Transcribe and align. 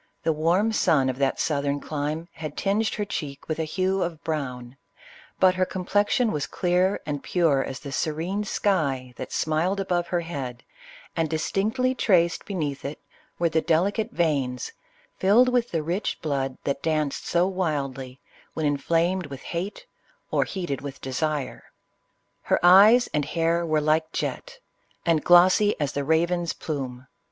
The 0.23 0.33
warm 0.33 0.71
sun 0.71 1.09
of 1.09 1.19
that 1.19 1.39
southern 1.39 1.79
clime 1.79 2.27
had 2.31 2.57
tinged 2.57 2.87
her 2.95 3.05
cheek 3.05 3.47
with 3.47 3.59
a 3.59 3.65
hue 3.69 4.01
of 4.01 4.23
brown, 4.23 4.75
but 5.39 5.53
her 5.53 5.63
complexion 5.63 6.31
was 6.31 6.47
clear 6.47 6.99
and 7.05 7.21
pure 7.21 7.63
as 7.63 7.79
the 7.81 7.91
serene 7.91 8.43
sky 8.43 9.13
that 9.17 9.31
smiled 9.31 9.79
above 9.79 10.07
her 10.07 10.21
head, 10.21 10.63
and 11.15 11.29
distinctly 11.29 11.93
traced 11.93 12.45
beneath 12.45 12.83
it, 12.83 12.97
were 13.37 13.47
the 13.49 13.61
delicate 13.61 14.09
veins 14.09 14.71
filled 15.19 15.49
with 15.49 15.69
the 15.69 15.83
rich 15.83 16.17
blood 16.23 16.57
that 16.63 16.81
danced 16.81 17.27
so 17.27 17.45
wildly, 17.45 18.19
when 18.55 18.65
inflamed 18.65 19.27
with 19.27 19.43
hate, 19.53 19.85
or 20.31 20.45
heated 20.45 20.81
with 20.81 20.99
desire. 20.99 21.65
Iler 22.49 22.57
eyes 22.63 23.07
and 23.13 23.23
hair 23.25 23.63
were 23.67 23.81
like 23.81 24.11
jet, 24.11 24.57
and 25.05 25.23
glossy 25.23 25.79
as 25.79 25.91
the 25.91 26.03
raven's 26.03 26.53
plume. 26.53 27.05